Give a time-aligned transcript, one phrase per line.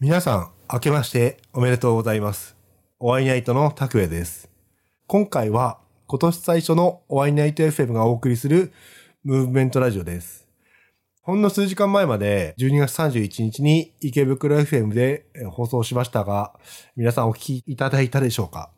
[0.00, 2.56] 皆さん、明けましておめでとうございます。
[2.98, 4.50] お会いナイトの拓也です。
[5.06, 8.72] 今回は今年最初のお会いナイト FM がお送りする
[9.22, 10.46] ムーブメントラジオです。
[11.22, 16.52] ほんの数時間前まで12月31日に池袋 FM で放送しましたが、
[16.96, 18.70] 皆さんお聞きいただいたでしょうか？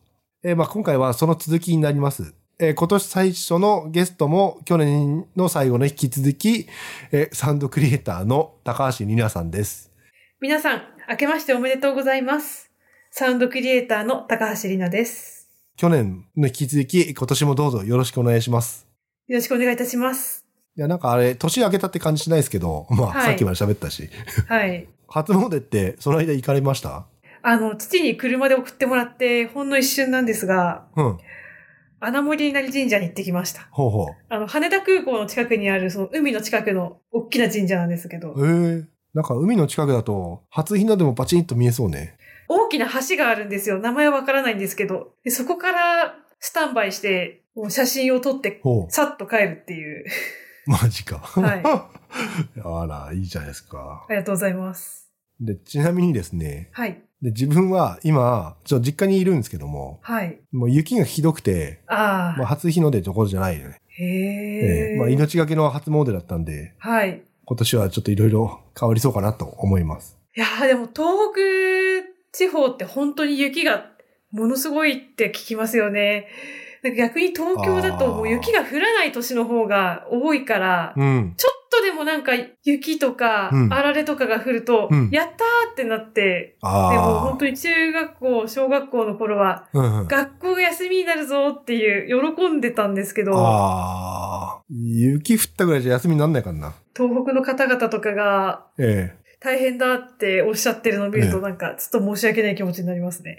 [0.45, 2.35] えーまあ今回はその続きになります。
[2.59, 6.69] えー今年最初のゲストも去年の最後の引き続き、
[7.11, 9.91] えーサウンドクリエイターの高橋里奈さんです。
[10.41, 12.71] 皆さん、明けましておめでとうございます。
[13.11, 15.49] サウンドクリエイターの高橋里奈です。
[15.79, 18.87] 去年の引き続き、今年もどうぞよろしくお願いします。
[19.29, 20.45] よろしくお願いいたします。
[20.77, 24.11] いや、なんかあれ、年明けたって感じしないですけど、まあ、はいさっきまで喋ったし。
[24.47, 24.87] はい。
[25.09, 27.07] 初詣って、その間行かれました？
[27.43, 31.19] あの、父に車で送ってもらって、ほんの一瞬なんですが、うん。
[31.99, 33.69] 穴守稲荷神社に行ってきました。
[33.71, 38.47] ほうほあの、羽田空港の近くにある、その海の近くの大きな神社なんですけど、う。
[38.47, 42.19] ええなんか海の近くだと、初日の出もパチンと見えそうね。
[42.49, 43.79] 大きな橋があるんですよ。
[43.79, 50.05] 名前はわからないんですけど、でそこからスタンバイして、もう写真を撮って、ほさっと帰るっていう。
[50.67, 50.71] う。
[50.71, 51.17] マジか。
[51.17, 51.63] はい
[52.63, 54.13] あら、いいじゃないですかあ。
[54.13, 55.11] りがとうございます。
[55.41, 57.01] で、ちなみにですね、はい。
[57.23, 60.39] で自分は今、ちょっと実家にいるんですけども、はい。
[60.53, 62.39] もう雪がひどくて、ああ。
[62.39, 63.81] まあ、初日の出どころじゃないよね。
[63.89, 64.93] へえ。
[64.93, 67.23] ええまあ、命がけの初詣だったんで、はい。
[67.49, 70.19] 今年はちょっといろいろ変わりそうかなと思います。
[70.37, 73.87] いやーでも東北地方って本当に雪が
[74.33, 76.27] ものすごいって聞きますよね。
[76.97, 81.35] 逆に東京だともう雪が降らない年の方が多いから、うん。
[81.37, 82.33] ちょっとでもなんか
[82.65, 86.93] 雪とかうんあられとかが降ると、うんやったーってなって、ああ。
[86.93, 90.09] でも本当に中学校、小学校の頃は、うんうん。
[90.09, 94.63] 学校が休みになるぞっていう喜んでたんですけど、ああ。
[94.71, 96.75] 雪降ったぐらいじゃ休みになんないからな。
[96.97, 103.39] 東北の方々とかがえ大変だっておっしゃってるのを見るとええなんかちょっと申し訳ない気持ちになりますね。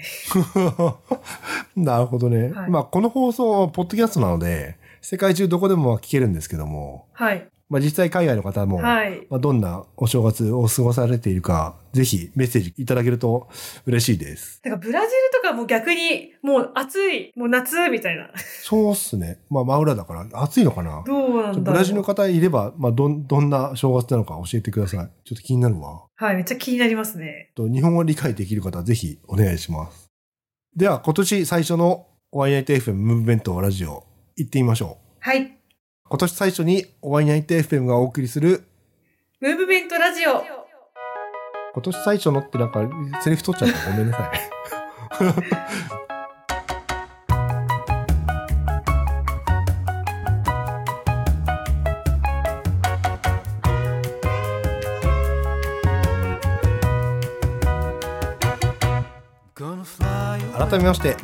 [1.75, 1.75] え。
[1.75, 2.51] なるほどね。
[2.51, 7.47] はいまあ、この放送はポッドキャストなので、世界中どこでも聞けるんですけども、はい。
[7.69, 9.27] まあ、実際海外の方も、はい。
[9.29, 13.49] まあ、どんなお正月を過ごされているか、ぜひメッセージいただけると
[13.85, 14.61] 嬉しいです。
[14.63, 18.29] なんかブラジルとかも逆にもう暑い、もう夏みたいな。
[18.63, 19.39] そうっすね。
[19.49, 21.03] まあ、真裏だから暑いのかな。
[21.05, 21.71] どうなんだ。
[21.71, 24.99] ブラジルの方いれば、まあ、どん、どんな正月なのか教えてください。
[25.25, 26.03] ちょっと気になるわ。
[26.15, 27.51] はい、めっちゃ気になりますね。
[27.55, 30.07] と日本語を理解できる方はぜひお願いします。
[30.73, 35.17] では、今年最初のおワイナイト FM ムーブメントラジオ行ってみましょう。
[35.19, 35.56] はい。
[36.09, 38.63] 今年最初におワイナイト FM がお送りする
[39.41, 40.41] ムーブメントラジオ。
[41.73, 42.89] 今年最初のってなんか
[43.21, 44.31] セリフ取っちゃったごめんなさい。
[60.69, 61.15] 改めまして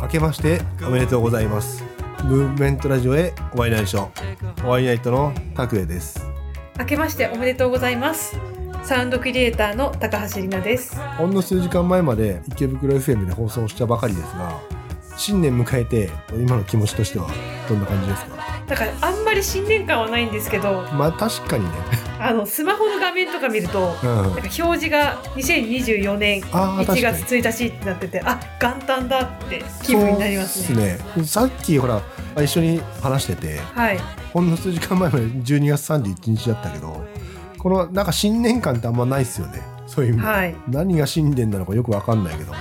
[0.00, 4.10] 明けましておめでとうございますムーブメントラジオへお会いナイト
[4.64, 6.20] お会いナイトの拓也です
[6.78, 8.36] 明けましておめでとうございます。
[8.84, 10.96] サウンドクリエイターの高橋里奈です。
[11.18, 14.60] ほんの数時間前まで池袋 FM で放送したばかりですが
[15.16, 17.28] 新年迎えて今の気持ちとしては
[17.68, 18.36] どんな感じですか？
[18.68, 21.70] だからあんまり新年感はないんですけど、まあ確かにね、
[22.18, 24.08] あの、スマホの画面とか見ると、うん。
[24.08, 27.18] なんか表示が2024年1あー確かに。
[27.18, 30.98] 月1日ってなってて、あ、元旦だって気分になりますそうね。
[31.16, 31.24] ね。
[31.24, 32.00] さっきほら
[32.42, 33.98] 一緒に話しててはい。
[34.32, 37.04] ほんの数時間前まで12月31日だったけど
[37.58, 39.60] このなんか新年感ってあんまないっすよね。
[39.86, 40.56] そういう意味で、はい。
[40.68, 42.58] 何が新年なのかよくわかんないけども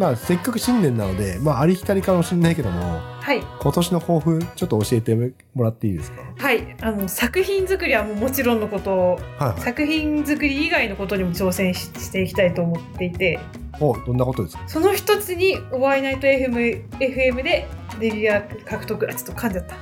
[0.00, 2.80] まあせっかく新年なのでまあありきたりかもしれないけども
[3.20, 3.42] はい。
[3.60, 5.14] 今年の抱負ちょっと教えて
[5.54, 6.22] もらっていいですか？
[6.38, 6.74] はい。
[6.80, 13.38] あの、作品作りはもうもちろんのこと、はいはい作品作り以外のことにも挑戦ししていきたいと思っていて、
[13.78, 14.62] おどんなことですか？
[14.66, 17.68] その一つに、おワイナイト FM, FM で
[18.00, 19.76] レギュラー獲得、あ、ちょっと噛んじゃった。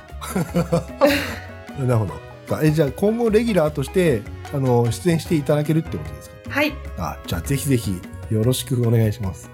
[1.85, 4.21] なるほどえじゃあ今後レギュラーとして
[4.53, 6.35] あの出演していただけるってことですか？
[6.49, 6.73] はい。
[6.97, 7.95] あじゃあぜひぜひ
[8.29, 9.49] よろしくお願いします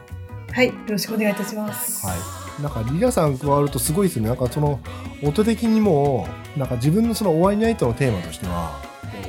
[0.56, 0.68] はい。
[0.68, 2.08] よろしくお願いいたします。
[2.08, 2.18] はい
[2.62, 4.80] なんかリラさん加わるとすごいですねなんかその
[5.22, 6.26] 音的にも
[6.56, 8.82] なんか自分のそのお会いナイトのテーマとしては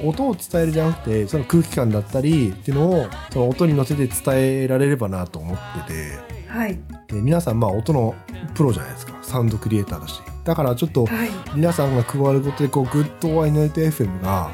[0.05, 5.59] 音を伝えるじゃなくてその空気感だったりっていうのをその音に乗せて伝えられればなと思っ
[5.89, 6.79] ててはい。
[7.09, 8.15] で皆さんまあ音の
[8.55, 11.29] プロじゃないですかサウンドクリエイターだしだからちょっとはい。
[11.57, 14.53] 皆さんが加わることでこうグッドワイナイト FM が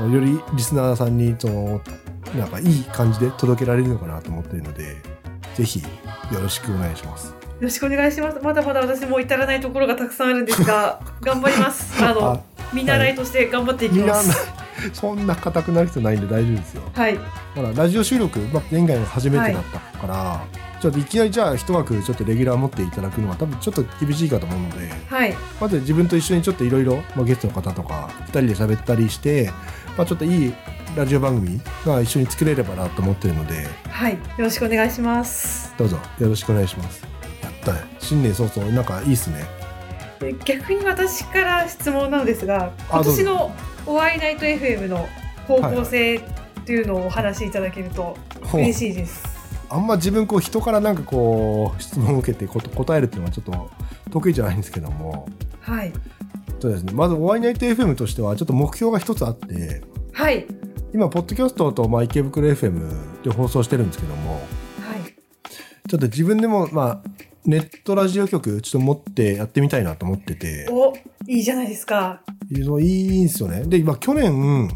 [0.00, 1.80] よりリスナーさんにその
[2.36, 4.96] なんかいい感じで届けられるのかなと思っているので
[5.54, 5.82] ぜひ
[6.32, 7.28] よろしくお願いします。
[7.28, 8.38] よろしくお願いします。
[8.42, 12.02] まだまだ私も至らないところがたくさんあるんですが、 頑張ります。
[12.02, 12.40] あの、あ
[12.72, 14.60] 見習いとして頑張っていきます。
[14.94, 17.18] そんな硬くなる必要ないんで大丈夫ですよはい。
[17.54, 20.44] ほらラジオ収録、まあ、前回が初めてだったから、
[20.80, 25.36] ちょっといきなりじゃあ一枠ちょっとレギュラー持っていただくのは多分ちょっと厳しいかと思うのではい。
[25.60, 29.50] まず自分と一緒にちょっといろいろゲストの方とか2人で喋ったりして、
[29.98, 30.54] まあ、ちょっといい
[30.96, 34.14] ラジオ番組が一緒に作れればなと思ってるのではい。
[34.14, 35.72] よろしくお願いします。
[35.78, 37.04] どうぞよろしくお願いします
[37.42, 39.44] やったね新年早々なんかいいっすね
[40.18, 43.56] で逆に私から質問なのですが、あ今年の
[43.86, 45.08] お会いナイト FM の
[45.46, 46.22] 方向性っ
[46.66, 48.16] ていうのをお話しいただけると
[48.52, 49.24] 嬉しいです。
[49.70, 53.70] あんま自分こう人からなんかこう質問を受けて答えるっていうのはちょっと
[54.10, 55.26] 得意じゃないんですけども
[55.60, 55.92] はい。
[56.60, 59.80] そうですねまずお会いナイト FM としてはちょっと目標が一つあって
[60.12, 60.46] はい。
[60.92, 64.40] 今ポッドキャストと、まあ、池袋 FM で放送してるんですけどもはい。
[65.88, 67.10] ちょっと自分でもまあ
[67.44, 70.92] ネットラジオ局ちょっと持ってやってみたいなと思っててお、
[71.26, 72.22] いいじゃないですか。
[72.50, 74.68] いいんですよねで今去年、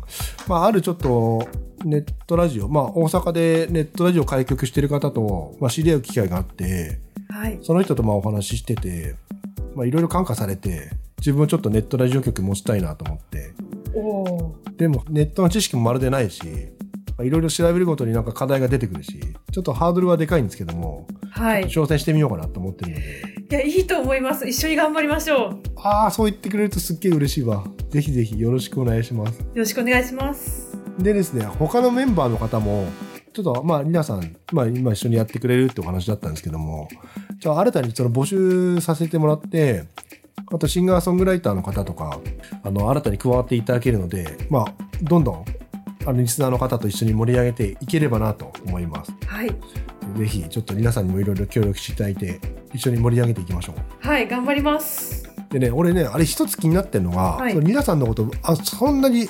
[0.46, 1.48] まあ、あるちょっと
[1.84, 7.58] ネットラジオまあ大阪でネットラジオ開局してる方と、まあ、知り合う機会があってはい。
[7.62, 9.16] その人とまあお話ししてて
[9.74, 13.54] まあいろいろ感化されて自分もちょっとネットラジオ局持ちたいなと思って
[14.76, 16.42] でもネットの知識もまるでないし
[17.16, 19.20] まあいろいろ調べるごとになんか課題が出てくるし
[19.52, 21.62] ちょっとハードルはでかいんですけども、はい。
[21.62, 24.46] い挑戦してみようかなと思ってるのでや、いいと思います。
[24.46, 25.38] 一緒に頑張りましょう。
[25.38, 30.76] よああそう言ってくれるとすっげえ嬉しいわぜひぜひよろしくお願いしますろしくお願いします。
[30.98, 32.86] でですね他のメンバーの方も
[33.32, 36.88] ちょっとまあ皆さん、まあ、今一緒にやってくれるってお話だったんですけども
[37.38, 39.84] じゃあ新たにその募集させてもらって
[40.52, 42.20] あとシンガーソングライターの方とか
[42.62, 45.44] あの新たに加わっていただけるのでまあどんどん
[46.06, 49.48] あのリスナーの方と一緒に盛り上げていければなと思いますはい。
[50.18, 52.40] ぜひちょっと皆さんにもいろいろ協力していただいて
[52.72, 55.24] 一緒に盛り上げていきましょうはい、頑張ります。
[55.50, 59.24] でね俺ねあれ一つ気になってるのが、はいその皆さんのことあそんなにい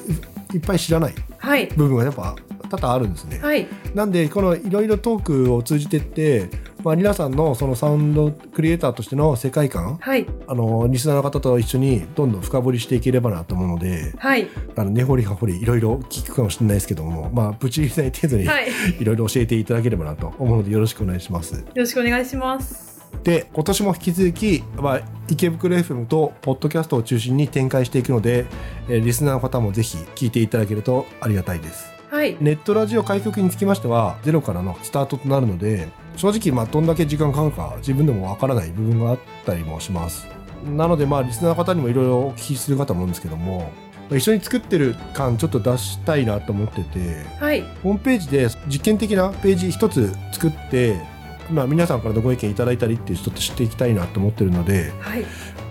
[0.56, 1.66] っぱい知らないはい。
[1.68, 2.34] 部分がやっぱ
[2.70, 3.68] 多々あるんですね、はい。
[3.94, 6.48] なんでこのいろいろトークを通じてって、
[6.84, 10.26] まあ、皆さんのそのサウンドクリエイターとしての世界観はい。
[10.46, 14.48] あのリスナーの方と一緒にどんどん深掘りしていければなと思うのではい。
[14.76, 18.66] あの根掘り葉掘りいろいろ聞くかもしれないですけどもまあぶち入れない程度にはい。
[19.02, 21.64] ろいろ教えていただければなと思うのでよろしくお願いします。
[21.74, 23.02] ろしくお願いします。
[23.22, 25.00] で今年も引き続き、まあ、
[25.30, 28.44] 池袋 FM とポッドキャストを中心に展開していくので、
[28.88, 31.94] えーリスナーの方もぜひ聞いていただけるとありがたいです。
[32.10, 32.36] はい。
[32.40, 40.26] ネットラジオ開局につきましてはゼロからのスタートとなるので正直まあどんだけ時間かかるか自分でもわからない部分があったりもします
[40.64, 43.70] なのでまあリスナーの方にもいろいろお聞きするかと思うんですけども
[44.10, 47.62] 一緒に作ってる感ちょっと出したいなと思っててはい。
[47.82, 51.00] ホームページで実験的なページ一つ作って
[51.50, 55.24] まあ皆さんからのご意見いただいたりっていうちょっと知っていきたいなと思ってるのではい。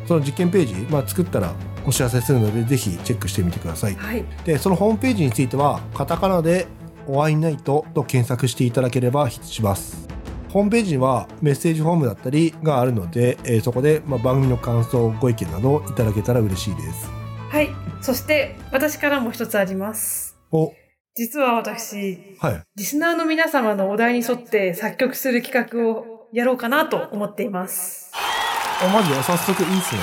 [0.07, 1.53] その実験ページ、まあ、作ったら
[1.85, 4.25] お知らせするのでぜひチェックしてみてくださいはい。
[4.45, 6.67] でそのホームページについてはカタカナで
[7.07, 10.12] 「お会いナイト」と検索していただければヒットします
[10.53, 17.09] ホームページにはメッセージフォームだったりがあるので、えーそこで、まあ、番組の感想ご意見などいただけたら嬉しいです
[17.49, 17.69] はい。
[18.01, 20.37] そして、私からも一つあります。
[20.51, 20.71] お
[21.15, 28.11] 実は私、はいリスナーの皆様のお題に沿って作曲する企画をやろうかなと思っています。
[28.13, 29.09] あマジ？
[29.09, 30.01] で早速いいっすね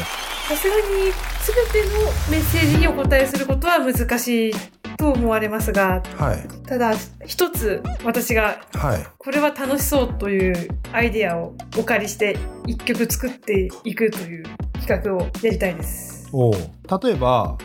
[0.49, 0.83] さすがに
[1.73, 4.53] 全てのメッセージにお答えすることは難しい
[5.01, 6.67] と思われますが、はい。
[6.67, 6.93] ただ
[7.27, 9.07] 一つ私がはい。
[9.17, 16.29] これは楽しそうというアイデアをお借りして一曲作っていくという企画をやりたいです。
[16.33, 16.53] おう。
[16.53, 17.57] 例えば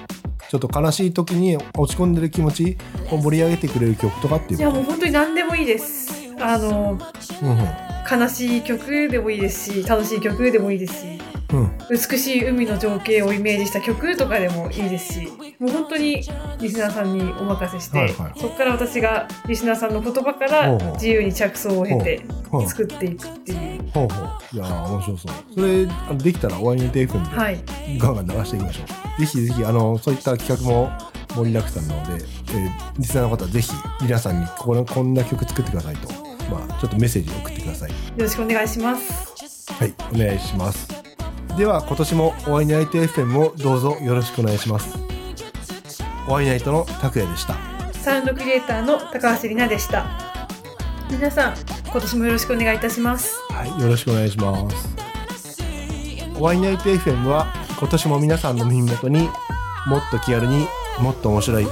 [0.49, 2.77] ちょっと悲しい時に落ち込んでる気持ち
[3.11, 6.33] を盛り上げてくれる曲とかっていういやもう本当に何でもいいです。
[6.39, 6.97] あの、
[7.41, 8.21] うんうん。
[8.21, 11.19] 悲しい曲でもいいですし、楽しい曲でもいいですし、
[11.53, 15.27] うん美しい海の情景をイメージした曲とかでもいいですし、
[15.59, 16.23] もう本当に
[16.59, 22.21] リスナーさんにお任せして、はいはいそこから私がリスナーさんの言葉から自由に着想を経て
[22.51, 23.91] うん作っていくっていう。
[23.93, 27.63] ほうほういやー面白そうそれあのできたらお会いにテープではい。
[27.97, 29.19] ガンガン流していきましょう。
[29.21, 30.91] ぜひぜひ、あの、そういった企画も
[31.29, 33.71] 盛りだくさんなので、えーリスナーの方はぜひ、
[34.01, 36.09] 皆さんにこのこんな曲作ってくださいと、
[36.49, 37.89] まあ、ちょっとメッセージを送ってください。
[37.89, 39.71] よろしくお願いします。
[39.71, 41.04] はい、お願いします。
[41.57, 44.97] では、今年もお会いナイト FM をどうぞよろしくお願いします。
[46.27, 47.55] お会いナイトの拓也でした。
[47.93, 50.05] サウンドクリエイターの高橋里奈でした。
[51.09, 51.53] 皆さん、
[51.85, 53.39] 今年もよろしくお願いいたします。
[53.49, 54.95] はい、よろしくお願いします。
[56.37, 57.47] お会いナイト FM は
[57.79, 59.29] 今年も皆さんの耳元に
[59.87, 60.67] もっと気軽に
[60.99, 61.67] もっと面白い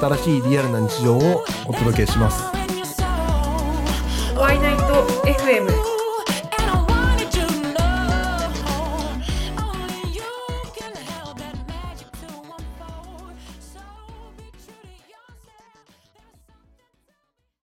[0.00, 2.44] 新しいリアルな日常をお届けします。
[4.36, 4.84] ワイナイト
[5.24, 5.93] FM